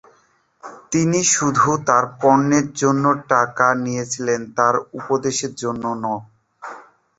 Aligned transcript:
তিনি 0.91 1.19
শুধু 1.33 1.67
তার 1.87 2.03
পণ্যের 2.21 2.67
জন্য 2.73 3.03
টাকা 3.31 3.67
নিয়েছিলেন, 3.83 4.41
তার 4.57 4.75
উপদেশের 4.99 5.53
জন্য 5.55 5.83
নয়। 6.03 6.23